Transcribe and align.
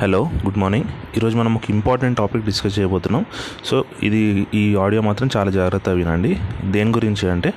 Hello 0.00 0.30
good 0.44 0.58
morning 0.58 0.84
ఈరోజు 1.16 1.36
మనం 1.36 1.54
ఒక 1.54 1.70
ఇంపార్టెంట్ 1.70 2.18
టాపిక్ 2.18 2.44
డిస్కస్ 2.44 2.78
చేయబోతున్నాం. 2.78 3.24
సో 3.64 3.84
ఇది 4.02 4.46
ఈ 4.54 4.76
ఆడియో 4.76 5.02
మాత్రం 5.02 5.28
చాలా 5.36 5.50
జాగ్రత్తగా 5.50 5.94
వినండి. 5.94 6.38
దేని 6.64 6.90
గురించి 6.90 7.30
అంటే 7.30 7.54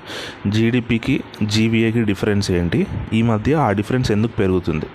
జీడిపికి 0.48 1.24
జీబీఏకి 1.44 2.04
డిఫరెన్స్ 2.04 2.52
ఏంటి? 2.52 2.88
ఈ 3.14 3.22
మధ్య 3.22 3.54
ఆ 3.54 3.72
డిఫరెన్స్ 3.72 4.12
ఎందుకు 4.12 4.36
పెరుగుతుంది? 4.36 4.86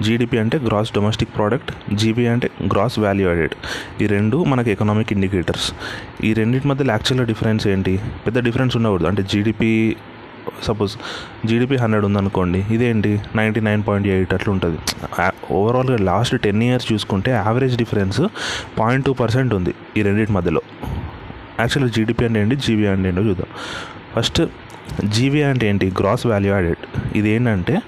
జీడిపి 0.00 0.38
అంటే 0.38 0.58
గ్రాస్ 0.58 0.92
డొమెస్టిక్ 0.94 1.36
ప్రోడక్ట్ 1.36 1.94
జీబీఏ 1.94 2.26
అంటే 2.26 2.50
గ్రాస్ 2.72 2.98
వాల్యూ 2.98 3.28
యాడెడ్ 3.28 3.54
ఈ 4.02 4.06
రెండు 4.06 4.44
మనకి 4.44 4.70
ఎకనామిక్ 4.70 5.12
ఇండికేటర్స్ 5.12 5.72
ఈ 6.24 6.32
రెండింటి 6.32 6.68
మధ్యలో 6.68 6.90
యాక్చువల్గా 6.90 7.26
డిఫరెన్స్ 7.26 7.66
ఏంటి? 7.66 8.00
పెద్ద 8.26 8.38
డిఫరెన్స్ 8.38 8.76
ఉండకూడదు. 8.76 9.06
అంటే 9.06 9.22
జీడిపి 9.22 9.96
సపోజ్ 10.62 10.96
జీడిపి 11.46 11.76
హండ్రెడ్ 11.76 12.04
ఉందనుకోండి 12.04 12.64
ఇదేంటి? 12.70 13.20
నైంటీ 13.36 13.60
నైన్ 13.60 13.82
పాయింట్ 13.88 14.08
ఎయిట్ 14.08 14.34
అట్లా 14.34 14.52
ఉంటుంది 14.52 14.78
ఓవరాల్గా 15.50 15.96
లాస్ట్ 15.96 16.40
టెన్ 16.40 16.62
ఇయర్స్ 16.62 16.92
చూసుకుంటే 16.92 17.30
average 17.30 17.76
difference 17.76 18.20
point 18.78 19.06
two 19.06 19.12
percent 19.12 19.54
ఉంది 19.54 19.74
ఈ 19.96 20.02
రెండింటి 20.02 20.32
మధ్యలో. 20.32 20.60
యాక్చువల్గా 21.60 21.92
జీడిపి 21.96 22.24
అంటే 22.24 22.40
ఏంటి? 22.40 22.56
జీబీ 22.56 22.86
అంటే 22.86 23.08
ఏంటో 23.08 23.22
చూద్దాం. 23.22 23.46
ఫస్ట్ 24.16 24.42
జీబీ 25.04 25.42
అంటే 25.42 25.68
ఏంటి? 25.68 25.92
గ్రాస్ 26.00 26.26
వాల్యూ 26.26 26.52
యాడెడ్ 26.52 27.16
ఇది 27.16 27.30
ఏంటంటే 27.30 27.82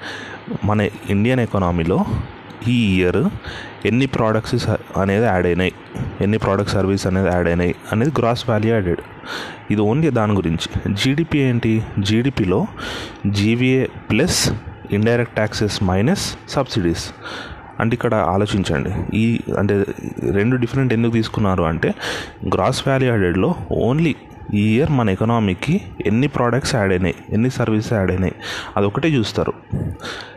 మన 0.64 0.88
ఇండియన్ 1.10 1.40
ఎకానమీలో 1.40 2.04
ఈ 2.66 2.96
ఇయర్ 2.96 3.24
ఎన్ని 3.86 4.06
ప్రోడక్ట్స్ 4.06 4.70
అనేది 4.98 5.26
యాడ్ 5.26 5.46
అయినాయి 5.46 5.72
ఎన్ని 6.20 6.38
ప్రోడక్ట్ 6.38 6.72
సర్వీస్ 6.72 7.06
అనేది 7.06 7.28
యాడ్ 7.28 7.48
అయినాయి 7.48 7.74
అనేది 7.92 8.12
గ్రాస్ 8.18 8.48
వాల్యూ 8.48 8.74
యాడెడ్ 8.74 9.00
ఇది 9.70 9.80
ఓన్లీ 9.80 10.10
దాని 10.10 10.32
గురించి. 10.32 10.94
జీడిపి 10.94 11.38
ఏంటి? 11.38 11.82
జీడిపిలో 11.98 12.66
GVA 13.26 13.86
plus 13.86 14.52
indirect 14.92 15.34
taxes 15.34 15.82
minus 15.82 16.36
subsidies 16.48 17.12
అంటే 17.80 17.94
ఇక్కడ 17.94 18.14
ఆలోచించండి. 18.14 19.16
ఈ 19.16 19.40
అంటే 19.58 19.84
రెండు 20.30 20.56
డిఫరెంట్ 20.56 20.92
ఎందుకు 20.92 21.12
తీసుకున్నారు 21.12 21.62
అంటే 21.62 21.94
గ్రాస్ 22.54 22.88
వాల్యూ 22.88 23.08
యాడెడ్లో 23.08 23.54
ఓన్లీ 23.70 24.16
ఈ 24.54 24.76
ఇయర్ 24.76 24.90
మన 24.90 25.10
ఎకనామీకి 25.10 25.80
ఎన్ని 26.06 26.26
ప్రోడక్ట్స్ 26.26 26.74
యాడ్ 26.74 26.92
అయినాయి 26.92 27.14
ఎన్ని 27.30 27.50
సర్వీసెస్ 27.50 27.92
యాడ్ 27.92 28.10
అయినాయి 28.10 28.34
అదొకటే 28.76 29.08
చూస్తారు. 29.08 29.52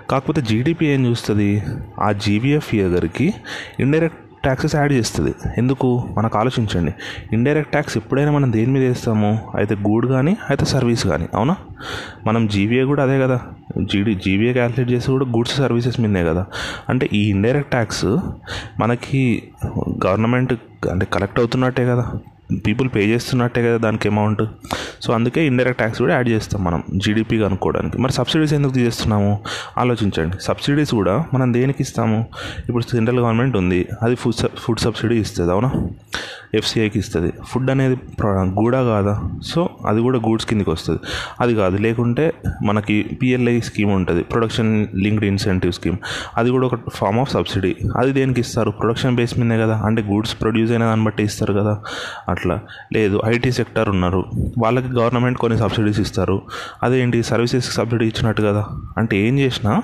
కాకపోతే 0.10 0.42
జీడిపి 0.42 0.86
ఏం 0.86 1.06
చూస్తుంది? 1.06 1.64
ఆ 2.02 2.12
జీబీఎఫ్ 2.12 2.76
ఇయర్కి 2.76 3.34
ఇండైరెక్ట్ 3.80 4.18
ట్యాక్సెస్ 4.44 4.76
యాడ్ 4.76 4.94
చేస్తుంది. 4.94 5.34
ఎందుకు? 5.58 6.10
మనకు 6.18 6.40
ఆలోచించండి. 6.40 6.94
ఇండైరెక్ట్ 7.34 7.72
ట్యాక్స్ 7.72 7.98
ఎప్పుడైనా 7.98 8.32
మనం 8.32 8.52
దేని 8.52 8.72
మీద 8.72 8.84
వేస్తాము? 8.84 9.52
అయితే 9.56 9.76
గూడ్ 9.76 10.08
కానీ 10.08 10.38
అయితే 10.50 10.66
సర్వీస్ 10.66 11.08
కానీ 11.08 11.28
అవునా? 11.34 11.56
మనం 12.26 12.48
జీబీఏ 12.48 12.84
కూడా 12.84 13.04
అదే 13.04 13.20
కదా. 13.20 13.42
జీడీ 13.92 14.16
జీబీఏ 14.16 14.54
క్యాలిక్యులేట్ 14.54 14.92
చేసి 14.92 15.12
కూడా 15.12 15.26
గూడ్స్ 15.26 15.58
సర్వీసెస్ 15.58 16.00
మీదే 16.00 16.24
కదా. 16.24 16.46
అంటే 16.90 17.10
ఈ 17.14 17.30
ఇండైరెక్ట్ 17.30 17.72
ట్యాక్స్ 17.72 18.06
మనకి 18.80 19.44
గవర్నమెంట్ 20.08 20.54
అంటే 20.92 21.06
కలెక్ట్ 21.06 21.40
అవుతున్నట్టే 21.40 21.86
కదా. 21.86 22.12
పీపుల్ 22.58 22.90
పే 22.96 23.00
చేస్తున్నట్టే 23.00 23.64
కదా 23.64 23.78
దానికి 23.78 24.08
అమౌంట్ 24.08 24.44
సో 25.02 25.14
అందుకే 25.14 25.46
ఇండైరెక్ట్ 25.46 25.78
ట్యాక్స్ 25.78 26.00
కూడా 26.00 26.14
యాడ్ 26.14 26.30
చేస్తాం 26.30 26.64
మనం 26.64 26.84
జీడిపి 26.96 27.38
కనుక్కోవడానికి. 27.40 28.02
మరి 28.02 28.14
సబ్సిడీస్ 28.14 28.54
ఎందుకు 28.54 28.74
తీసేస్తున్నాము? 28.74 29.40
ఆలోచించండి. 29.78 30.38
సబ్సిడీస్ 30.42 30.96
కూడా 30.96 31.26
మనం 31.34 31.54
దేనికి 31.54 31.84
ఇస్తాము? 31.84 32.26
ఇప్పుడు 32.70 32.84
సెంట్రల్ 32.84 33.20
గవర్నమెంట్ 33.20 33.58
ఉంది. 33.58 33.88
అది 34.02 34.16
ఫుడ్ 34.16 34.48
ఫుడ్ 34.60 34.80
సబ్సిడీ 34.80 35.16
ఇస్తుంది 35.16 35.52
అవునా? 35.52 35.72
ఎఫ్సిఐకి 36.56 37.00
ఇస్తుంది. 37.00 37.34
ఫుడ్ 37.48 37.72
అనేది 37.72 38.00
గూడా 38.26 38.84
కాదా? 38.84 39.22
సో 39.44 39.70
అది 39.88 40.02
కూడా 40.02 40.20
గూడ్స్ 40.20 40.48
కిందకి 40.48 40.70
వస్తుంది. 40.70 41.00
అది 41.40 41.56
కాదు 41.56 41.78
లేకుంటే 41.78 42.34
మనకి 42.64 43.06
పిఎల్ఐ 43.22 43.60
స్కీమ్ 43.60 43.92
ఉంటుంది. 43.92 44.24
ప్రొడక్షన్ 44.24 44.88
లింక్డ్ 44.96 45.26
ఇన్సెంటివ్ 45.26 45.74
స్కీమ్ 45.74 45.98
అది 46.38 46.50
కూడా 46.50 46.66
ఒక 46.68 46.90
ఫార్మ్ 46.94 47.20
ఆఫ్ 47.20 47.32
సబ్సిడీ 47.32 47.76
అది 47.98 48.12
దేనికి 48.12 48.42
ఇస్తారు? 48.42 48.72
ప్రొడక్షన్ 48.72 49.16
బేస్ 49.16 49.40
మీదే 49.40 49.62
కదా. 49.62 49.82
అంటే 49.86 50.02
గూడ్స్ 50.02 50.42
ప్రొడ్యూస్ 50.42 50.72
అయిన 50.72 50.84
దాన్ని 50.84 51.06
బట్టి 51.06 51.24
ఇస్తారు 51.24 51.54
కదా. 51.54 51.84
అట్లా 52.30 52.41
అట్లా 52.42 52.60
లేదు 52.94 53.22
ఐటీ 53.26 53.52
సెక్టర్ 53.52 53.90
ఉన్నారు. 53.90 54.26
వాళ్ళకి 54.58 54.88
గవర్నమెంట్ 54.88 55.38
కొన్ని 55.40 55.60
సబ్సిడీస్ 55.60 56.00
ఇస్తారు. 56.00 56.42
అదేంటి? 56.84 57.24
సర్వీసెస్కి 57.24 57.76
సబ్సిడీ 57.76 58.06
ఇచ్చినట్టు 58.06 58.42
కదా? 58.42 58.68
అంటే 58.98 59.18
ఏం 59.18 59.40
చేసినా 59.40 59.82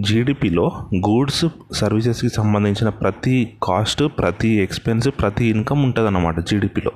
జీడిపిలో 0.00 0.72
గూడ్స్ 0.94 1.44
సర్వీసెస్కి 1.72 2.28
సంబంధించిన 2.28 2.88
ప్రతి 2.88 3.52
కాస్ట్ 3.62 4.02
ప్రతి 4.02 4.48
ఎక్స్పెన్స్ 4.48 5.08
ప్రతి 5.08 5.46
ఇన్కమ్ 5.46 5.84
ఉంటుంది 5.84 6.06
అన్నమాట 6.06 6.40
జీడిపిలో. 6.40 6.92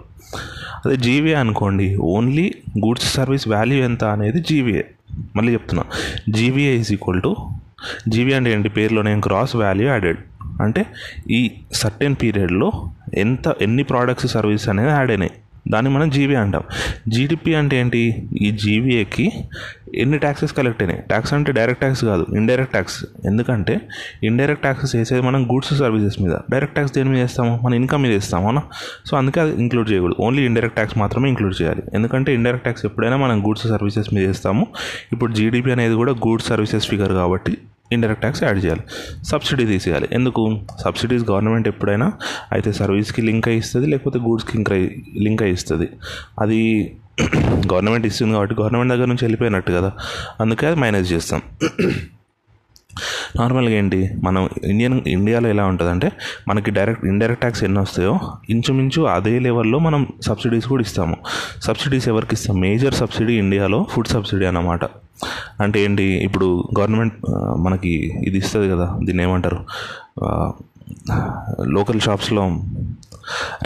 అదే 0.86 0.96
జీవీఏ 0.96 1.34
అనుకోండి. 1.34 1.96
ఓన్లీ 1.96 2.54
గూడ్స్ 2.78 3.14
సర్వీస్ 3.14 3.48
వాల్యూ 3.48 3.84
ఎంత 3.84 4.04
అనేది 4.04 4.40
జీవీఏ 4.40 4.82
మళ్ళీ 5.36 5.52
చెప్తున్నా. 5.52 5.84
GVA 6.30 6.74
is 6.74 6.92
equal 6.92 7.22
to 7.22 7.36
G 8.08 8.32
అంటే 8.32 8.52
ఏంటి? 8.52 8.68
పేరులో 8.68 9.02
నేను 9.02 9.22
గ్రాస్ 9.26 9.56
వాల్యూ 9.56 9.88
యాడెడ్. 9.88 10.18
అంటే 10.60 10.86
ఈ 11.30 11.50
సర్టెన్ 11.72 12.16
పీరియడ్లో 12.22 12.72
ఎంత 13.14 13.54
ఎన్ని 13.62 13.82
ప్రోడక్ట్స్ 13.82 14.32
సర్వీస్ 14.32 14.68
అనేది 14.68 14.88
యాడ్ 14.88 15.10
అయినాయి. 15.10 15.30
దాన్ని 15.70 15.90
మనం 15.90 16.10
జీబీ 16.10 16.34
అంటాం. 16.34 16.62
జీడిపి 17.08 17.54
అంటే 17.54 17.76
ఏంటి? 17.76 18.28
ఈ 18.42 18.50
జీబీఏకి 18.50 19.32
ఎన్ని 19.94 20.18
ట్యాక్సెస్ 20.18 20.52
కలెక్ట్ 20.52 20.82
అయినాయి? 20.82 21.02
ట్యాక్స్ 21.02 21.34
అంటే 21.34 21.52
డైరెక్ట్ 21.52 21.80
ట్యాక్స్ 21.80 22.04
కాదు 22.04 22.26
ఇండైరెక్ట్ 22.36 22.72
ట్యాక్స్ 22.72 23.04
ఎందుకంటే 23.24 23.80
ఇండైరెక్ట్ 24.24 24.62
ట్యాక్సెస్ 24.62 24.96
వేసేది 24.96 25.22
మనం 25.22 25.44
గూడ్స్ 25.44 25.78
సర్వీసెస్ 25.78 26.22
మీద. 26.22 26.32
డైరెక్ట్ 26.50 26.74
ట్యాక్స్ 26.74 26.94
దేని 26.94 27.08
మీద 27.10 27.20
వేస్తాము? 27.20 27.60
మన 27.64 27.74
ఇన్కమ్ 27.74 28.02
మీద 28.02 28.12
వేస్తాము 28.12 28.44
అవునా? 28.44 28.62
సో 29.06 29.16
అందుకే 29.16 29.40
అది 29.40 29.60
ఇంక్లూడ్ 29.60 29.90
చేయకూడదు. 29.90 30.16
ఓన్లీ 30.20 30.42
ఇండైరెక్ట్ 30.42 30.76
ట్యాక్స్ 30.76 30.98
మాత్రమే 30.98 31.28
ఇంక్లూడ్ 31.28 31.62
చేయాలి. 31.62 31.82
ఎందుకంటే 31.94 32.34
ఇండైరెక్ట్ 32.34 32.64
ట్యాక్స్ 32.64 32.84
ఎప్పుడైనా 32.84 33.16
మనం 33.16 33.46
గూడ్స్ 33.46 33.68
సర్వీసెస్ 33.68 34.14
మీద 34.14 34.26
వేస్తాము. 34.26 34.66
ఇప్పుడు 35.12 35.32
జీడిపి 35.32 35.72
అనేది 35.72 35.94
కూడా 35.94 36.12
గూడ్స్ 36.12 36.46
సర్వీసెస్ 36.46 36.88
ఫిగర్ 36.88 37.12
కాబట్టి 37.12 37.58
ఇండైరెక్ట్ 37.92 38.20
ట్యాక్స్ 38.20 38.42
యాడ్ 38.42 38.64
చేయాలి. 38.64 38.80
సబ్సిడీ 39.24 39.66
తీసేయాలి. 39.66 40.08
ఎందుకు? 40.12 40.60
సబ్సిడీస్ 40.84 41.24
గవర్నమెంట్ 41.30 41.68
ఎప్పుడైనా 41.68 42.12
అయితే 42.52 42.72
సర్వీస్కి 42.72 43.22
లింక్ 43.22 43.48
అయి 43.48 43.58
ఇస్తుంది 43.58 43.86
లేకపోతే 43.86 44.18
గూడ్స్కి 44.18 44.56
లింక్ 44.56 44.72
అయి 44.72 45.04
లింక్ 45.16 45.42
అయి 45.42 45.52
ఇస్తుంది. 45.52 45.88
అది 46.40 46.60
గవర్నమెంట్ 47.72 48.06
ఇస్తుంది 48.06 48.32
కాబట్టి 48.32 48.56
గవర్నమెంట్ 48.60 48.92
దగ్గర 48.92 49.04
నుంచి 49.04 49.24
వెళ్ళిపోయినట్టు 49.24 49.72
కదా. 49.72 49.92
అందుకే 50.40 50.66
అది 50.66 50.76
మైనస్ 50.76 51.12
చేస్తాం. 51.12 51.42
నార్మల్గా 53.36 53.74
ఏంటి? 53.74 54.10
మనం 54.24 54.48
ఇండియన్ 54.64 55.00
ఇండియాలో 55.06 55.48
ఎలా 55.48 55.64
ఉంటుందంటే 55.64 56.12
మనకి 56.48 56.70
డైరెక్ట్ 56.70 57.04
ఇండైరెక్ట్ 57.04 57.40
ట్యాక్స్ 57.40 57.64
ఎన్ని 57.64 57.80
వస్తాయో 57.80 58.18
ఇంచుమించు 58.50 59.02
అదే 59.02 59.38
లెవెల్లో 59.38 59.78
మనం 59.78 60.06
సబ్సిడీస్ 60.22 60.66
కూడా 60.66 60.80
ఇస్తాము. 60.80 61.16
సబ్సిడీస్ 61.62 62.08
ఎవరికి 62.08 62.34
ఇస్తాం? 62.34 62.60
మేజర్ 62.60 62.94
సబ్సిడీ 62.94 63.34
ఇండియాలో 63.38 63.86
ఫుడ్ 63.90 64.08
సబ్సిడీ 64.08 64.46
అన్నమాట. 64.46 64.84
అంటే 65.60 65.80
ఏంటి? 65.84 66.02
ఇప్పుడు 66.02 66.64
గవర్నమెంట్ 66.78 67.14
మనకి 67.58 68.14
ఇది 68.26 68.38
ఇస్తుంది 68.38 68.68
కదా 68.68 68.98
దీన్ని 69.04 69.22
ఏమంటారు? 69.22 69.64
లోకల్ 71.62 72.00
షాప్స్లో 72.00 72.42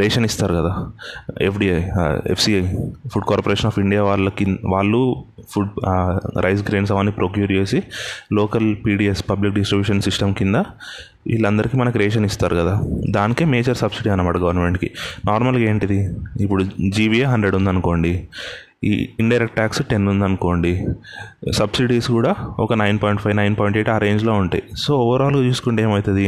రేషన్ 0.00 0.24
ఇస్తారు 0.24 0.54
కదా. 0.54 0.72
FDI 1.48 1.78
FCI 2.34 2.62
food 3.12 3.28
corporation 3.30 3.66
of 3.66 3.78
India 3.84 4.02
వాళ్ళకి 4.10 4.46
వాళ్ళు 4.74 5.02
ఫుడ్ 5.52 5.70
రైస్ 6.44 6.62
గ్రెయిన్స్ 6.68 6.92
అవన్నీ 6.92 7.12
ప్రొక్యూర్ 7.12 7.52
చేసి 7.52 7.78
local 8.38 8.68
PDS 8.86 9.22
public 9.30 9.54
distribution 9.54 10.02
system 10.08 10.34
కింద 10.34 10.56
వీళ్ళందరికీ 11.30 11.76
మనకి 11.76 11.98
రేషన్ 11.98 12.24
ఇస్తారు 12.24 12.54
కదా. 12.56 12.74
దానికే 13.10 13.44
మేజర్ 13.44 13.76
సబ్సిడీ 13.76 14.10
అనమాట 14.10 14.36
గవర్నమెంట్కి 14.36 14.88
నార్మల్గా 15.26 15.64
ఏంటిది? 15.70 15.98
ఇప్పుడు 16.44 16.62
జీబీఏ 16.96 17.26
హండ్రెడ్ 17.32 17.56
ఉందనుకోండి 17.56 18.12
ఈ 18.84 18.92
ఇండైరెక్ట్ 19.20 19.54
ట్యాక్స్ 19.56 19.80
టెన్ 19.90 20.06
ఉందనుకోండి 20.08 20.72
సబ్సిడీస్ 21.58 22.08
కూడా 22.10 22.32
ఒక 22.58 22.74
nine 22.80 22.98
point 23.02 23.20
five 23.24 23.36
nine 23.36 23.56
point 23.58 23.76
eight 23.78 23.90
ఆ 23.94 23.98
రేంజ్లో 24.04 24.32
ఉంటాయి. 24.32 24.62
సో 24.76 24.90
ఓవరాల్గా 25.02 25.42
చూసుకుంటే 25.48 25.82
ఏమవుతుంది? 25.82 26.26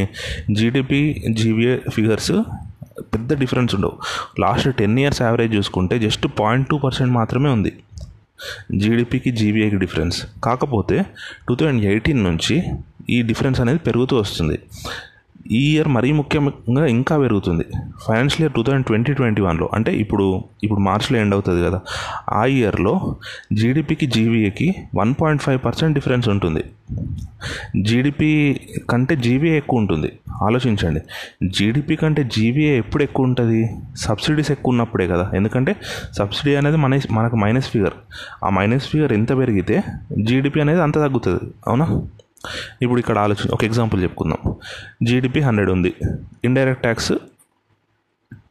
జీడిపి 0.58 1.00
జీబీఏ 1.40 1.74
ఫిగర్స్ 1.96 2.32
పెద్ద 3.00 3.38
డిఫరెన్స్ 3.38 3.74
ఉండవు. 3.74 3.92
లాస్ట్ 4.40 4.76
టెన్ 4.76 4.98
ఇయర్స్ 4.98 5.22
యావరేజ్ 5.22 5.54
చూసుకుంటే 5.54 5.98
జస్ట్ 5.98 6.26
పాయింట్ 6.40 6.68
టూ 6.68 6.78
పర్సెంట్ 6.78 7.12
మాత్రమే 7.12 7.50
ఉంది. 7.50 7.76
జీడిపికి 8.76 9.30
జీబీఐకి 9.30 9.76
డిఫరెన్స్. 9.76 10.26
కాకపోతే 10.44 11.06
టూ 11.48 11.54
థౌజండ్ 11.54 11.84
ఎయిటీన్ 11.84 12.24
నుంచి 12.24 12.62
ఈ 13.10 13.22
డిఫరెన్స్ 13.22 13.60
అనేది 13.60 13.78
పెరుగుతూ 13.78 14.16
వస్తుంది. 14.16 14.58
ఈ 15.50 15.74
ఇయర్ 15.74 15.88
మరీ 15.88 16.12
ముఖ్యంగా 16.12 16.86
ఇంకా 16.86 17.18
పెరుగుతుంది. 17.18 17.64
Financial 18.08 18.40
year 18.40 18.52
two 18.52 18.62
thousand 18.62 18.86
twenty 18.86 19.12
twenty 19.12 19.42
వన్లో 19.42 19.70
అంటే 19.74 19.96
ఇప్పుడు 19.96 20.44
ఇప్పుడు 20.64 20.80
మార్చ్లో 20.80 21.18
ఎండ్ 21.18 21.34
అవుతుంది 21.34 21.64
కదా. 21.64 21.80
ఆ 22.32 22.44
ఇయర్లో 22.44 23.16
జీడిపికి 23.52 24.06
జీవీఏకి 24.06 24.74
one 24.94 25.14
point 25.22 25.42
five 25.42 25.60
percent 25.64 25.94
difference 25.94 26.28
ఉంటుంది. 26.28 26.64
జీడిపి 27.82 28.60
కంటే 28.90 29.16
జీబీఏ 29.16 29.56
ఎక్కువ 29.56 29.78
ఉంటుంది. 29.78 30.12
ఆలోచించండి. 30.42 31.00
జీడిపి 31.48 31.96
కంటే 31.96 32.30
జీబీఏ 32.36 32.78
ఎప్పుడు 32.78 33.02
ఎక్కువ 33.02 33.26
ఉంటుంది? 33.26 33.70
సబ్సిడీస్ 33.96 34.50
ఎక్కువ 34.50 34.70
ఉన్నప్పుడే 34.70 35.06
కదా. 35.06 35.30
ఎందుకంటే 35.34 35.76
సబ్సిడీ 36.12 36.54
అనేది 36.54 36.76
మన 36.76 37.00
మనకు 37.10 37.36
మైనస్ 37.36 37.68
ఫిగర్ 37.68 37.92
ఆ 38.44 38.48
మైనస్ 38.48 38.88
ఫిగర్ 38.88 39.12
ఎంత 39.12 39.38
పెరిగితే 39.38 39.82
జీడిపి 40.22 40.60
అనేది 40.60 40.82
అంత 40.82 40.94
తగ్గుతుంది. 40.94 41.40
అవునా? 41.68 42.02
ఇప్పుడు 42.82 43.00
ఇక్కడ 43.00 43.18
ఆలోచన 43.18 43.50
ఒక 43.52 43.64
ఎగ్జాంపుల్ 43.64 44.02
చెప్పుకుందాం. 44.02 44.54
జీడిపి 45.02 45.40
హండ్రెడ్ 45.40 45.70
ఉంది. 45.70 45.94
ఇండైరెక్ట్ 46.44 46.82
ట్యాక్స్ 46.82 47.12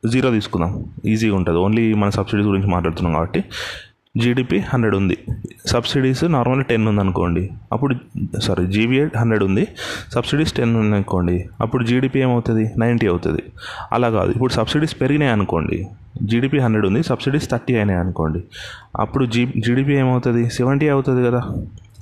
జీరో 0.07 0.31
తీసుకుందాం. 0.31 0.85
ఈజీగా 1.05 1.35
ఉంటుంది. 1.35 1.59
ఓన్లీ 1.59 1.93
మన 1.93 2.09
సబ్సిడీస్ 2.09 2.47
గురించి 2.47 2.67
మాట్లాడుతున్నాం 2.67 3.13
కాబట్టి. 3.13 3.43
జీడిపి 4.17 4.59
హండ్రెడ్ 4.59 4.95
ఉంది. 4.95 5.17
సబ్సిడీస్ 5.65 6.23
నార్మల్ 6.23 6.65
టెన్ 6.65 6.87
ఉంది 6.87 7.01
అనుకోండి. 7.01 7.49
అప్పుడు 7.71 7.95
సారీ 8.39 8.67
జీబీఏ 8.67 9.07
హండ్రెడ్ 9.17 9.43
ఉంది. 9.43 9.67
సబ్సిడీస్ 10.13 10.53
టెన్ 10.53 10.75
ఉంది 10.75 10.95
అనుకోండి. 10.95 11.49
అప్పుడు 11.61 11.83
జీడిపి 11.83 12.19
ఏమవుతుంది? 12.19 12.71
నైంటీ 12.77 13.07
అవుతుంది. 13.07 13.43
అలా 13.91 14.09
కాదు. 14.09 14.31
ఇప్పుడు 14.31 14.53
సబ్సిడీస్ 14.53 15.01
పెరిగినాయి 15.01 15.31
అనుకోండి. 15.31 15.87
జీడిపి 16.23 16.59
హండ్రెడ్ 16.59 16.85
ఉంది. 16.85 17.03
సబ్సిడీస్ 17.03 17.49
థర్టీ 17.49 17.75
అయినాయి 17.75 17.99
అనుకోండి. 17.99 18.43
అప్పుడు 18.99 19.25
జీ 19.25 19.45
జీడిపి 19.45 19.93
ఏమవుతుంది? 19.93 20.49
సెవెంటీ 20.49 20.89
అవుతుంది 20.89 21.23
కదా. 21.23 21.43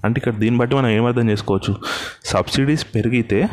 అంటే 0.06 0.19
ఇక్కడ 0.19 0.33
దీన్ని 0.33 0.59
బట్టి 0.59 0.75
మనం 0.75 0.89
ఏమర్థం 0.89 1.30
చేసుకోవచ్చు? 1.30 1.75
సబ్సిడీస్ 2.25 2.86
పెరిగితే 2.95 3.50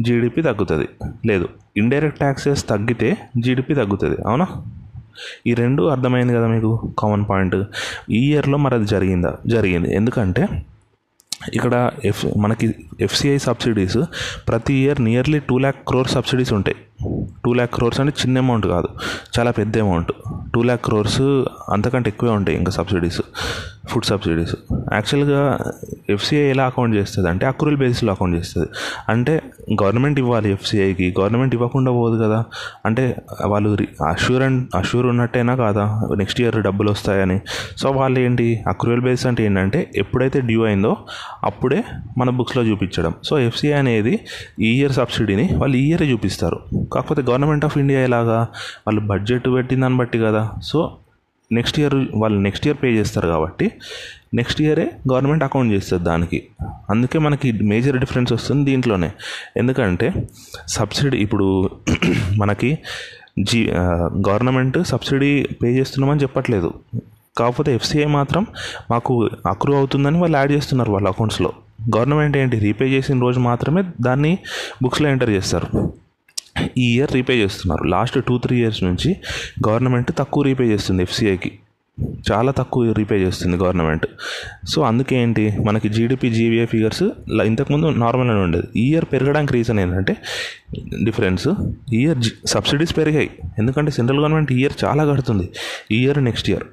జీడిపి 0.00 0.42
తగ్గుతుంది. 0.42 0.88
లేదు 1.26 1.48
ఇండైరెక్ట్ 1.76 2.18
ట్యాక్సెస్ 2.18 2.68
తగ్గితే 2.68 3.18
జీడిపి 3.38 3.74
తగ్గుతుంది. 3.74 4.16
అవునా? 4.26 4.46
ఈ 5.46 5.54
రెండు 5.54 5.82
అర్థమైంది 5.82 6.34
కదా 6.34 6.46
మీకు? 6.46 6.92
Common 6.98 7.24
point. 7.30 7.56
ఈ 8.10 8.32
ఇయర్లో 8.32 8.58
మరి 8.58 8.74
అది 8.74 8.86
జరిగిందా? 8.86 9.38
జరిగింది. 9.46 9.94
ఎందుకంటే 9.94 10.48
ఇక్కడ 11.54 11.90
ఎఫ్ 12.04 12.26
మనకి 12.38 12.74
ఎఫ్సిఐ 13.00 13.38
సబ్సిడీస్ 13.38 13.98
ప్రతి 14.48 14.74
year 14.74 15.04
nearly 15.04 15.38
two 15.38 15.58
lakh 15.58 15.76
crore 15.88 16.08
subsidies 16.08 16.52
ఉంటాయి. 16.52 16.76
టూ 17.44 17.52
ల్యాక్ 17.52 17.74
క్రోర్స్ 17.74 18.00
అంటే 18.00 18.12
చిన్న 18.22 18.38
అమౌంట్ 18.38 18.66
కాదు. 18.66 18.88
చాలా 19.38 19.50
పెద్ద 19.50 19.78
అమౌంట్ 19.78 20.12
టూ 20.54 20.62
ల్యాక్ 20.62 20.84
క్రోర్స్ 20.84 21.20
అంతకంటే 21.72 22.08
ఎక్కువే 22.08 22.32
ఉంటాయి 22.32 22.58
ఇంకా 22.58 22.72
సబ్సిడీస్ 22.72 23.20
ఫుడ్ 23.88 24.04
సబ్సిడీస్ 24.04 24.54
యాక్చువల్గా 24.92 25.58
ఎఫ్సిఐ 26.10 26.50
ఎలా 26.50 26.66
అకౌంట్ 26.66 26.96
చేస్తుంది 26.96 27.28
అంటే 27.28 27.46
అక్రూల్ 27.46 27.76
బేసిస్లో 27.76 28.12
అకౌంట్ 28.12 28.36
చేస్తుంది. 28.36 28.68
అంటే 29.08 29.42
గవర్నమెంట్ 29.82 30.18
ఇవ్వాలి 30.18 30.52
ఎఫ్సిఐకి 30.52 31.14
గవర్నమెంట్ 31.20 31.54
ఇవ్వకుండా 31.54 31.92
పోదు 31.92 32.24
కదా. 32.24 32.44
అంటే 32.86 33.16
వాళ్ళు 33.44 33.76
అష్యూర్ 34.08 34.42
అండ్ 34.42 34.68
అష్యూర్ 34.74 35.06
ఉన్నట్టేనా 35.06 35.54
కాదా 35.54 36.08
నెక్స్ట్ 36.16 36.40
ఇయర్ 36.40 36.62
డబ్బులు 36.62 36.90
వస్తాయని. 36.90 37.40
సో 37.76 37.90
వాళ్ళు 37.90 38.20
ఏంటి 38.20 38.64
అక్రూవల్ 38.68 39.00
బేసిస్ 39.00 39.26
అంటే 39.26 39.44
ఏంటంటే 39.44 39.90
ఎప్పుడైతే 39.96 40.40
డ్యూ 40.40 40.64
అయిందో 40.64 40.96
అప్పుడే 41.44 41.84
మన 42.18 42.30
బుక్స్లో 42.30 42.64
చూపించడం. 42.64 43.14
సో 43.24 43.38
ఎఫ్సిఐ 43.38 43.72
అనేది 43.72 44.20
ఈ 44.60 44.78
ఇయర్ 44.78 44.92
సబ్సిడీని 44.92 45.48
వాళ్ళు 45.54 45.76
ఈ 45.76 45.88
ఇయరే 45.88 46.12
చూపిస్తారు. 46.12 46.60
కాకపోతే 46.92 47.22
గవర్నమెంట్ 47.22 47.64
ఆఫ్ 47.64 47.78
ఇండియా 47.78 48.00
ఎలాగా 48.08 48.38
వాళ్ళు 48.86 49.00
బడ్జెట్ 49.10 49.48
పెట్టిన 49.56 49.80
దాన్ని 49.80 49.98
బట్టి 49.98 50.18
కదా. 50.18 50.42
సో 50.62 50.78
నెక్స్ట్ 51.50 51.80
ఇయర్ 51.80 51.94
వాళ్ళు 52.22 52.38
నెక్స్ట్ 52.46 52.64
ఇయర్ 52.66 52.78
పే 52.82 52.88
చేస్తారు 52.98 53.28
కాబట్టి 53.28 53.66
నెక్స్ట్ 54.34 54.60
ఇయరే 54.62 54.86
గవర్నమెంట్ 55.12 55.44
అకౌంట్ 55.44 55.72
చేస్తుంది 55.72 56.04
దానికి. 56.04 56.38
అందుకే 56.90 57.18
మనకి 57.18 57.52
మేజర్ 57.72 57.98
డిఫరెన్స్ 58.04 58.32
వస్తుంది 58.32 58.64
దీంట్లోనే. 58.70 59.10
ఎందుకంటే 59.56 60.08
సబ్సిడీ 60.68 61.16
ఇప్పుడు 61.16 61.46
మనకి 62.42 62.78
జీ 63.48 63.60
గవర్నమెంట్ 64.28 64.78
సబ్సిడీ 64.92 65.30
పే 65.62 65.68
చేస్తున్నామని 65.78 66.20
చెప్పట్లేదు. 66.20 66.70
కాకపోతే 67.38 67.74
ఎఫ్సిఐ 67.74 68.04
మాత్రం 68.18 68.42
మాకు 68.90 69.14
అక్రూ 69.46 69.72
అవుతుందని 69.76 70.18
వాళ్ళు 70.18 70.36
యాడ్ 70.38 70.52
చేస్తున్నారు 70.52 70.90
వాళ్ళ 70.92 71.08
అకౌంట్స్లో 71.08 71.50
గవర్నమెంట్ 71.96 72.36
ఏంటి? 72.36 72.58
రీపే 72.58 72.86
చేసిన 72.86 73.16
రోజు 73.20 73.40
మాత్రమే 73.40 73.82
దాన్ని 74.00 74.38
బుక్స్లో 74.82 75.08
ఎంటర్ 75.08 75.30
చేస్తారు. 75.30 75.66
ఈ 76.78 76.94
ఇయర్ 76.94 77.12
రీపే 77.14 77.34
చేస్తున్నారు. 77.34 77.84
లాస్ట్ 77.88 78.24
టూ 78.24 78.38
త్రీ 78.38 78.56
ఇయర్స్ 78.60 78.82
నుంచి 78.84 79.16
గవర్నమెంట్ 79.68 80.12
తక్కువ 80.18 80.42
రీపే 80.42 80.64
చేస్తుంది 80.64 81.02
ఎఫ్సిఐకి 81.02 81.52
చాలా 82.30 82.52
తక్కువ 82.52 82.92
రీపే 82.92 83.16
చేస్తుంది 83.16 83.56
గవర్నమెంట్ 83.56 84.06
సో 84.68 84.82
అందుకే 84.82 85.16
ఏంటి? 85.16 85.44
మనకి 85.66 85.88
జీడిపి 85.88 86.30
జీవీఏ 86.30 86.66
ఫిగర్స్ 86.66 87.02
ఇంతకుముందు 87.44 87.86
నార్మల్గానే 87.86 88.40
ఉండేది. 88.40 88.66
ఈ 88.76 88.90
ఇయర్ 88.90 89.04
పెరగడానికి 89.12 89.52
రీజన్ 89.52 89.80
ఏంటంటే 89.80 90.16
డిఫరెన్స్ 91.04 91.48
ఈ 91.94 91.98
ఇయర్ 91.98 92.46
సబ్సిడీస్ 92.46 92.96
పెరిగాయి. 92.96 93.30
ఎందుకంటే 93.58 93.90
సెంట్రల్ 93.90 94.20
గవర్నమెంట్ 94.20 94.52
ఈ 94.52 94.58
ఇయర్ 94.60 94.84
చాలా 94.84 95.04
కడుతుంది. 95.12 95.48
ఈ 95.90 96.02
year 96.04 96.24
next 96.24 96.50
year 96.50 96.64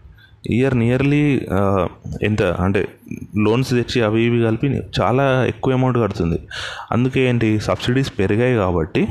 year 0.51 0.79
nearly 0.79 1.41
ఎంత 2.23 2.43
అంటే 2.43 2.87
లోన్స్ 3.37 3.69
తెచ్చి 3.69 4.01
అవి 4.01 4.21
ఇవి 4.21 4.43
కలిపి 4.43 4.67
చాలా 5.01 5.45
ఎక్కువ 5.45 5.73
అమౌంట్ 5.73 5.97
కడుతుంది. 5.97 6.39
అందుకే 6.91 7.21
ఏంటి 7.29 7.59
సబ్సిడీస్ 7.59 8.13
పెరిగాయి 8.19 8.55
కాబట్టి 8.55 9.07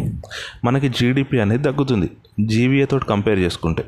మనకి 0.64 0.88
జీడిపి 0.88 1.40
అనేది 1.40 1.62
తగ్గుతుంది. 1.62 2.10
జీవీఏతో 2.40 2.98
కంపేర్ 2.98 3.38
చేసుకుంటే. 3.38 3.84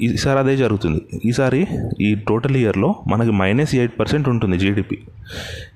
ఈసారి 0.00 0.38
అదే 0.38 0.56
జరుగుతుంది. 0.56 1.02
ఈసారి 1.24 1.66
ఈ 2.00 2.14
టోటల్ 2.14 2.56
ఇయర్లో 2.56 2.94
మనకి 3.08 3.30
మైనస్ 3.30 3.74
ఎయిట్ 3.74 4.00
పర్సెంట్ 4.00 4.28
ఉంటుంది 4.28 4.58
జీడిపి 4.58 4.98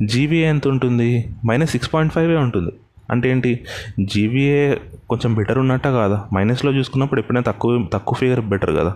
జీవీఏ 0.03 0.45
ఎంత 0.45 0.69
ఉంటుంది? 0.69 1.35
మైనస్ 1.47 1.71
సిక్స్ 1.71 1.95
పాయింట్ 1.95 2.15
ఫైవే 2.15 2.37
ఉంటుంది. 2.37 2.73
అంటే 3.13 3.31
ఏంటి? 3.31 3.61
జీవీఏ 4.01 4.75
కొంచెం 5.09 5.35
బెటర్ 5.35 5.59
ఉన్నట్ట 5.59 5.87
కాదా? 5.87 6.25
మైనస్లో 6.35 6.73
చూసుకున్నప్పుడు 6.73 7.21
ఎప్పుడైనా 7.21 7.43
తక్కువ 7.47 7.87
తక్కువ 7.93 8.17
ఫిగర్ 8.19 8.41
బెటర్ 8.41 8.77
కదా. 8.77 8.95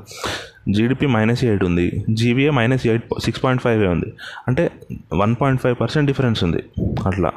జీడిపి 0.69 1.07
మైనస్ 1.07 1.45
ఎయిట్ 1.45 1.65
ఉంది. 1.65 2.05
GVA 2.11 2.51
minus 2.51 2.87
eight 2.87 3.05
six 3.23 3.45
point 3.45 3.63
five 3.63 3.85
ఉంది. 3.87 4.13
అంటే 4.49 4.71
one 5.15 5.37
point 5.41 5.61
five 5.63 5.77
percent 5.81 6.07
difference 6.07 6.45
ఉంది. 6.45 6.63
అట్లా. 7.07 7.31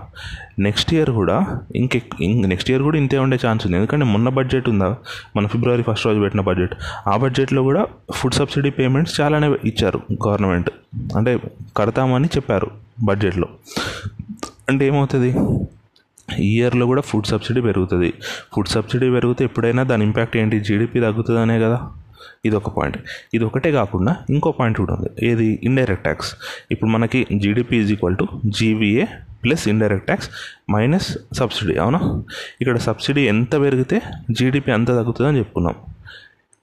నెక్స్ట్ 0.60 0.94
ఇయర్ 0.94 1.10
కూడా 1.10 1.60
ఇంకె 1.76 2.02
నెక్స్ట్ 2.24 2.72
ఇయర్ 2.72 2.84
కూడా 2.84 2.98
ఇంతే 2.98 3.18
ఉండే 3.18 3.38
ఛాన్స్ 3.46 3.66
ఉంది. 3.66 3.78
ఎందుకంటే 3.78 4.06
మొన్న 4.06 4.30
బడ్జెట్ 4.30 4.70
ఉందా? 4.70 4.96
మన 5.36 5.48
ఫిబ్రవరి 5.48 5.84
ఫస్ట్ 5.84 6.06
రోజు 6.06 6.20
పెట్టిన 6.20 6.42
బడ్జెట్ 6.42 6.74
ఆ 7.08 7.18
బడ్జెట్లో 7.18 7.62
కూడా 7.62 7.86
ఫుడ్ 8.14 8.34
సబ్సిడీ 8.34 8.70
పేమెంట్స్ 8.70 9.22
చాలానే 9.22 9.56
ఇచ్చారు 9.64 10.02
గవర్నమెంట్ 10.28 10.70
అంటే 11.18 11.40
కడతామని 11.78 12.28
చెప్పారు 12.36 12.72
బడ్జెట్లో 13.04 13.48
అంటే 14.70 14.88
ఏమవుతుంది? 14.88 15.32
ఇయర్లో 16.38 16.86
కూడా 16.86 17.02
ఫుడ్ 17.02 17.26
సబ్సిడీ 17.26 17.62
పెరుగుతుంది. 17.62 18.14
ఫుడ్ 18.54 18.68
సబ్సిడీ 18.68 19.10
పెరిగితే 19.10 19.44
ఎప్పుడైనా 19.44 19.84
దాని 19.84 20.06
ఇంపాక్ట్ 20.06 20.38
ఏంటి? 20.38 20.60
జీడిపి 20.60 21.00
తగ్గుతుందనే 21.00 21.60
కదా? 21.60 21.90
ఇది 22.46 22.56
ఒక 22.56 22.70
పాయింట్. 22.78 22.98
ఇది 23.34 23.44
ఒకటే 23.44 23.72
కాకుండా 23.72 24.16
ఇంకో 24.30 24.52
పాయింట్ 24.52 24.78
కూడా 24.78 24.94
ఉంది. 24.94 25.28
ఏది? 25.28 25.60
Indirect 25.64 26.04
tax. 26.04 26.36
ఇప్పుడు 26.72 26.90
మనకి 26.90 27.28
GDP 27.38 27.78
is 27.78 27.92
equal 27.92 28.18
to 28.18 28.28
GVA 28.46 29.06
plus 29.44 29.68
indirect 29.68 30.06
tax 30.06 30.30
minus 30.72 31.18
subsidy 31.34 31.78
అవునా? 31.78 32.24
ఇక్కడ 32.62 32.78
సబ్సిడీ 32.78 33.22
ఎంత 33.22 33.62
పెరిగితే 33.62 34.02
జీడిపి 34.32 34.72
అంత 34.72 34.88
తగ్గుతుందని 34.88 35.38
చెప్పుకున్నాం. 35.38 35.76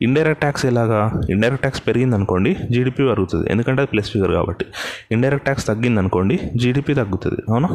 ఇండైరెక్ట్ 0.03 0.41
ట్యాక్స్ 0.41 0.67
ఎలాగా? 0.67 1.23
ఇండైరెక్ట్ 1.31 1.61
ట్యాక్స్ 1.61 1.87
పెరిగింది 1.87 2.17
అనుకోండి 2.17 2.57
జీడిపి 2.71 3.03
పెరుగుతుంది. 3.07 3.51
ఎందుకంటే 3.51 3.81
అది 3.81 3.91
ప్లస్ 3.93 4.11
ఫిగర్ 4.11 4.31
కాబట్టి. 4.31 4.67
ఇండైరెక్ట్ 5.13 5.45
ట్యాక్స్ 5.45 5.67
తగ్గింది 5.67 6.01
అనుకోండి 6.01 6.41
జీడిపి 6.57 6.95
తగ్గుతుంది. 6.95 7.41
అవునా? 7.49 7.69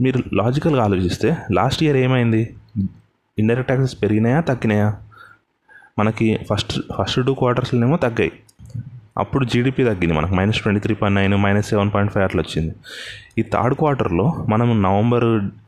మీరు 0.00 0.22
లాజికల్గా 0.32 0.84
ఆలోచిస్తే 0.84 1.36
లాస్ట్ 1.52 1.82
ఇయర్ 1.82 1.96
ఏమైంది? 1.96 2.54
ఇండైరెక్ట్ 3.38 3.66
ట్యాక్సెస్ 3.66 4.02
పెరిగినాయా 4.02 4.40
తగ్గినాయా? 4.40 4.94
మనకి 5.98 6.38
ఫస్ట్ 6.50 6.80
ఫస్ట్ 6.98 7.26
టూ 7.26 7.34
క్వార్టర్స్లోనేమో 7.34 7.96
తగ్గాయి. 7.96 8.32
అప్పుడు 9.18 9.44
జీడిపి 9.44 9.84
తగ్గింది 9.84 10.12
మనకు. 10.12 10.34
Minus 10.34 10.60
twenty 10.60 10.80
three 10.80 10.94
point 10.94 11.20
nine 11.20 11.34
minus 11.34 11.68
seven 11.68 11.90
point 11.94 12.12
five 12.12 12.24
అట్లా 12.24 12.42
వచ్చింది. 12.42 12.74
ఈ 13.38 13.42
థర్డ్ 13.42 13.74
క్వార్టర్లో 13.74 14.46
మనం 14.48 14.82
నవంబర్ 14.82 15.24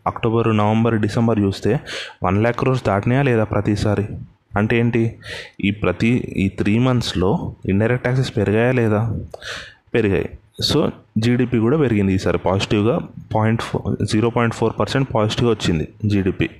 అక్టోబర్ 0.06 0.56
నవంబర్ 0.56 0.98
డిసెంబర్ 0.98 1.40
చూస్తే 1.40 1.80
వన్ 2.24 2.38
ల్యాక్ 2.38 2.56
క్రోర్స్ 2.56 2.84
దాటినాయా 2.84 3.22
లేదా 3.22 3.44
ప్రతిసారి? 3.44 4.08
అంటే 4.58 4.78
ఏంటి? 4.78 5.16
ఈ 5.60 5.70
ప్రతి 5.70 6.08
ఈ 6.36 6.48
త్రీ 6.48 6.78
మంత్స్లో 6.78 7.54
ఇండైరెక్ట్ 7.68 8.02
ట్యాక్సెస్ 8.02 8.36
పెరిగాయా 8.36 8.72
లేదా? 8.72 9.20
పెరిగాయి. 9.94 10.28
సో 10.62 10.90
జీడిపి 11.18 11.58
కూడా 11.58 11.76
పెరిగింది 11.76 12.14
ఈసారి. 12.14 12.38
పాజిటివ్గా 12.38 13.00
point 13.34 13.62
four 13.62 14.06
zero 14.06 14.30
point 14.30 14.54
four 14.54 14.72
percent 14.80 15.14
పాజిటివ్గా 15.14 15.50
వచ్చింది 15.50 15.88
జీడిపి 16.06 16.50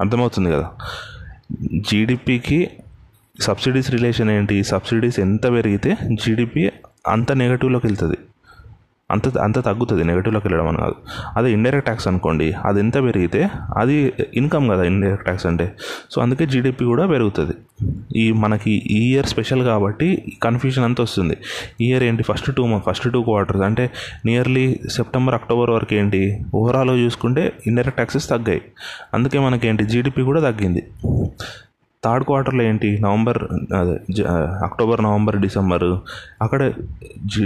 అర్థమవుతుంది 0.00 0.52
కదా? 0.52 0.70
జీడిపికి 1.74 2.70
సబ్సిడీస్ 3.40 3.90
రిలేషన్ 3.90 4.30
ఏంటి? 4.30 4.64
సబ్సిడీస్ 4.64 5.20
ఎంత 5.20 5.52
పెరిగితే 5.52 5.96
జీడిపి 6.12 6.72
అంత 7.06 7.32
నెగటివ్లోకి 7.32 7.86
వెళ్తుంది. 7.86 8.16
అంత 9.10 9.38
అంత 9.38 9.64
తగ్గుతుంది 9.64 10.04
నెగటివ్లోకి 10.04 10.48
వెళ్ళడం 10.48 10.68
అని 10.68 10.76
కాదు. 10.76 10.94
అదే 11.36 11.52
ఇండైరెక్ట్ 11.52 11.84
ట్యాక్స్ 11.84 12.08
అనుకోండి 12.08 12.52
అది 12.52 12.80
ఎంత 12.80 13.02
పెరిగితే 13.02 13.50
అది 13.76 14.12
ఇన్కమ్ 14.34 14.70
కదా 14.70 14.82
ఇండైరెక్ట్ 14.82 15.24
ట్యాక్స్ 15.24 15.46
అంటే. 15.46 15.72
సో 16.10 16.22
అందుకే 16.22 16.46
జీడిపి 16.46 16.84
కూడా 16.84 17.06
పెరుగుతుంది. 17.06 17.52
ఈ 18.16 18.32
మనకి 18.32 18.70
ఈ 18.70 19.12
ఇయర్ 19.14 19.26
స్పెషల్ 19.26 19.62
కాబట్టి 19.62 20.32
కన్ఫ్యూజన్ 20.42 20.84
అంతా 20.84 21.02
వస్తుంది. 21.02 21.36
ఈ 21.80 21.86
ఇయర్ 21.90 22.04
ఏంటి? 22.04 22.22
First 22.22 22.54
two 22.54 22.80
first 22.88 23.12
two 23.12 23.22
quarters 23.22 23.62
అంటే 23.62 23.90
నియర్లీ 24.26 24.80
సెప్టెంబర్ 24.90 25.34
అక్టోబర్ 25.34 25.70
వరకు 25.70 25.94
ఏంటి? 25.94 26.40
ఓవరాల్గా 26.54 26.96
చూసుకుంటే 26.96 27.52
ఇండైరెక్ట్ 27.66 27.96
ట్యాక్సెస్ 27.96 28.28
తగ్గాయి. 28.28 28.62
అందుకే 29.14 29.38
మనకేంటి? 29.38 29.84
జీడిపి 29.84 30.22
కూడా 30.22 30.40
తగ్గింది. 30.40 30.86
థర్డ్ 32.04 32.24
క్వార్టర్లో 32.26 32.62
ఏంటి? 32.62 32.98
నవంబర్ 33.00 33.38
అదే 33.74 34.22
అక్టోబర్ 34.64 35.02
నవంబర్ 35.02 35.38
డిసెంబర్. 35.38 35.84
అక్కడ 36.42 36.72
G 37.26 37.44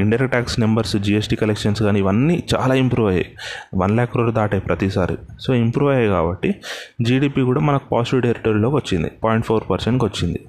indirect 0.00 0.30
tax 0.30 0.60
numbers 0.60 0.96
GST 0.96 1.36
collections 1.36 1.82
కానీ 1.82 1.98
ఇవన్నీ 1.98 2.42
చాలా 2.54 2.74
ఇంప్రూవ్ 2.74 3.08
అయ్యాయి. 3.08 3.28
వన్ 3.74 3.90
ల్యాక్ 3.90 4.12
క్రోర్ 4.12 4.34
దాటాయి 4.34 4.62
ప్రతిసారి. 4.62 5.16
సో 5.40 5.54
ఇంప్రూవ్ 5.54 5.90
అయ్యాయి 5.90 6.08
కాబట్టి 6.08 6.54
జీడిపి 7.02 7.40
కూడా 7.40 7.60
మనకు 7.60 7.88
పాజిటివ్ 7.92 8.22
టెరిటరీలోకి 8.22 8.76
వచ్చింది. 8.76 9.10
పాయింట్ 9.24 9.46
ఫోర్ 9.46 9.64
పర్సెంట్కి 9.70 10.04
వచ్చింది. 10.04 10.40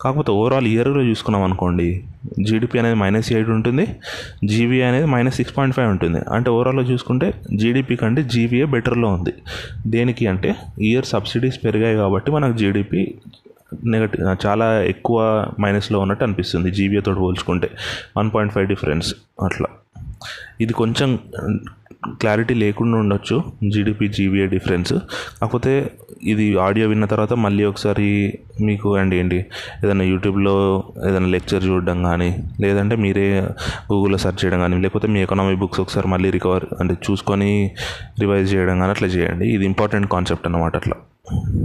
కాకపోతే 0.00 0.32
ఓవరాల్ 0.32 0.66
ఇయర్లో 0.66 1.02
చూసుకున్నాం 1.02 1.42
అనుకోండి 1.42 2.04
జీడిపి 2.42 2.78
అనేది 2.78 2.94
మైనస్ 2.94 3.32
ఎయిట్ 3.32 3.50
ఉంటుంది 3.50 3.86
జీవీ 4.44 4.82
అనేది 4.82 5.06
మైనస్ 5.06 5.36
సిక్స్ 5.36 5.56
పాయింట్ 5.56 5.76
ఫైవ్ 5.76 5.90
ఉంటుంది. 5.90 6.20
అంటే 6.32 6.50
ఓవరాల్లో 6.50 6.82
చూసుకుంటే 6.82 7.34
జీడిపి 7.56 7.96
కంటే 7.96 8.22
జీవీఏ 8.22 8.64
బెటర్లో 8.64 9.08
ఉంది. 9.08 9.34
దేనికి 9.86 10.26
అంటే 10.26 10.56
ఇయర్ 10.80 11.04
సబ్సిడీస్ 11.04 11.64
పెరిగాయి 11.64 11.96
కాబట్టి 11.96 12.30
మనకు 12.30 12.56
జీడిపి 12.58 13.14
నెగటివ్ 13.84 14.46
చాలా 14.46 14.82
ఎక్కువ 14.82 15.46
మైనస్లో 15.60 16.00
ఉన్నట్టు 16.00 16.24
అనిపిస్తుంది 16.24 16.70
జీబీఏతో 16.70 17.14
పోల్చుకుంటే. 17.14 17.70
వన్ 18.16 18.30
పాయింట్ 18.34 18.54
ఫైవ్ 18.54 18.68
డిఫరెన్స్ 18.68 19.14
అట్లా. 19.42 19.68
ఇది 20.60 20.72
కొంచెం 20.72 21.18
క్లారిటీ 22.20 22.54
లేకుండా 22.54 22.96
ఉండొచ్చు 22.98 23.36
జీడిపి 23.72 24.08
జీబీఏ 24.08 24.46
డిఫరెన్స్ 24.46 24.92
కాకపోతే 25.40 25.72
ఇది 26.32 26.46
ఆడియో 26.58 26.86
విన్న 26.88 27.04
తర్వాత 27.04 27.32
మళ్ళీ 27.44 27.64
ఒకసారి 27.64 28.08
మీకు 28.68 28.88
అండ్ 28.96 29.14
ఏంటి 29.14 29.38
ఏదైనా 29.84 30.04
యూట్యూబ్లో 30.04 30.54
ఏదైనా 31.08 31.28
లెక్చర్ 31.34 31.64
చూడడం 31.64 31.98
కానీ 32.02 32.30
లేదంటే 32.60 32.96
మీరే 32.96 33.26
గూగుల్లో 33.90 34.18
సెర్చ్ 34.24 34.40
చేయడం 34.44 34.60
కానీ 34.60 34.78
లేకపోతే 34.84 35.08
మీ 35.08 35.20
ఎకనామిక్ 35.22 35.60
బుక్స్ 35.60 35.80
ఒకసారి 35.80 36.08
మళ్ళీ 36.08 36.30
రికవర్ 36.30 36.66
అంటే 36.80 36.96
చూసుకొని 37.06 37.50
రివైజ్ 38.20 38.48
చేయడం 38.54 38.78
కానీ 38.80 38.90
అట్లా 38.90 39.08
చేయండి. 39.08 39.48
ఇది 39.56 39.66
ఇంపార్టెంట్ 39.72 40.08
కాన్సెప్ట్ 40.14 40.46
అన్నమాట 40.50 40.76
అట్లా. 40.76 40.96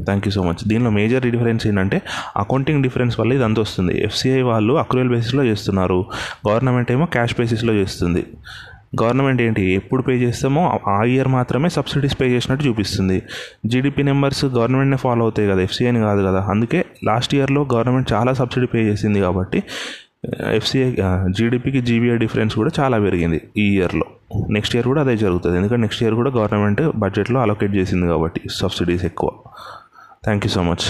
థ్యాంక్ 0.05 0.23
యూ 0.27 0.31
సో 0.31 0.43
మచ్ 0.43 0.61
దీనిలో 0.69 0.89
మేజర్ 0.89 1.23
డిఫరెన్స్ 1.33 1.63
ఏంటంటే 1.67 1.97
అకౌంటింగ్ 2.37 2.83
డిఫరెన్స్ 2.83 3.15
వల్ల 3.19 3.31
ఇది 3.33 3.43
అంత 3.43 3.59
వస్తుంది 3.59 3.93
ఎఫ్సిఐ 4.03 4.41
వాళ్ళు 4.41 4.73
అక్రూయల్ 4.83 5.09
బేసిస్లో 5.09 5.43
చేస్తున్నారు. 5.43 5.99
గవర్నమెంట్ 6.47 6.91
ఏమో 6.91 7.05
క్యాష్ 7.15 7.35
బేసిస్లో 7.39 7.73
చేస్తుంది. 7.73 8.23
గవర్నమెంట్ 9.01 9.41
ఏంటి? 9.41 9.63
ఎప్పుడు 9.73 10.01
పే 10.01 10.13
చేస్తామో 10.13 10.61
ఆ 10.87 11.03
ఇయర్ 11.03 11.27
మాత్రమే 11.27 11.69
సబ్సిడీస్ 11.69 12.15
పే 12.21 12.25
చేసినట్టు 12.25 12.63
చూపిస్తుంది. 12.67 13.17
జీడిపి 13.65 14.03
నెంబర్స్ 14.03 14.45
గవర్నమెంట్నే 14.45 14.97
ఫాలో 14.97 15.21
అవుతాయి 15.21 15.49
కదా 15.49 15.61
ఎఫ్సిఐని 15.61 15.99
కాదు 15.99 16.21
కదా. 16.27 16.41
అందుకే 16.49 16.85
లాస్ట్ 17.05 17.35
ఇయర్లో 17.35 17.61
గవర్నమెంట్ 17.73 18.13
చాలా 18.13 18.33
సబ్సిడీ 18.33 18.69
పే 18.73 18.79
చేసింది 18.79 19.19
కాబట్టి 19.19 19.61
ఎఫ్సిఐ 20.51 20.89
జీడిపికి 21.29 21.81
జీబీఐ 21.81 22.17
డిఫరెన్స్ 22.17 22.55
కూడా 22.55 22.71
చాలా 22.79 22.99
పెరిగింది 22.99 23.41
ఈ 23.57 23.67
ఇయర్లో 23.77 24.07
నెక్స్ట్ 24.49 24.75
ఇయర్ 24.75 24.87
కూడా 24.87 25.01
అదే 25.01 25.15
జరుగుతుంది. 25.17 25.55
ఎందుకంటే 25.57 25.81
నెక్స్ట్ 25.81 26.03
ఇయర్ 26.03 26.15
కూడా 26.15 26.31
గవర్నమెంట్ 26.31 26.81
బడ్జెట్లో 26.95 27.39
అలొకేట్ 27.41 27.73
చేసింది 27.75 28.07
కాబట్టి 28.07 28.41
సబ్సిడీస్ 28.51 29.05
ఎక్కువ. 29.05 29.31
Thank 30.23 30.45
you 30.45 30.51
so 30.51 30.63
much 30.63 30.85